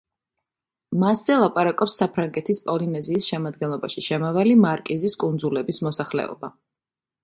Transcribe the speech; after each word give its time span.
მასზე 1.03 1.35
ლაპარაკობს 1.41 1.99
საფრანგეთის 2.01 2.61
პოლინეზიის 2.71 3.29
შემადგენლობაში 3.35 4.07
შემავალი 4.09 4.59
მარკიზის 4.67 5.19
კუნძულების 5.25 5.85
მოსახლეობა. 5.91 6.57